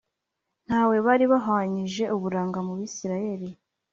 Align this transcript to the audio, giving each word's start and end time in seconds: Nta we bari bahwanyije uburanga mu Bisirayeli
Nta 0.65 0.79
we 0.89 0.97
bari 1.05 1.25
bahwanyije 1.31 2.03
uburanga 2.15 2.59
mu 2.67 2.73
Bisirayeli 2.79 3.49